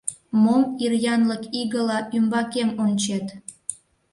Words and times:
Мом 0.43 0.61
ир 0.83 0.93
янлык 1.13 1.43
игыла 1.59 1.99
ӱмбакем 2.17 2.69
ончет?! 2.83 3.25